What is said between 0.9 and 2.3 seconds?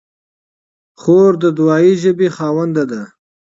خور د دعایي ژبې